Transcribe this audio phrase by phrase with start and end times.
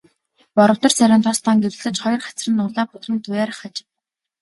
[0.55, 3.75] Боровтор царай нь тос даан гэрэлтэж, хоёр хацар нь улаа бутран туяарах аж.